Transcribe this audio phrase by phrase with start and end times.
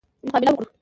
[0.27, 0.67] مقابله وکړو.